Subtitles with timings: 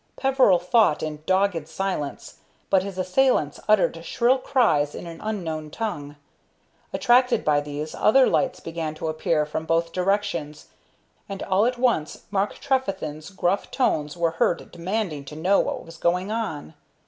[0.15, 2.39] Peveril fought in dogged silence,
[2.71, 6.15] but his assailants uttered shrill cries in an unknown tongue.
[6.91, 10.69] Attracted by these, other lights began to appear from both directions,
[11.29, 15.97] and all at once Mark Trefethen's gruff tones were heard demanding to know what was
[15.97, 16.73] going on.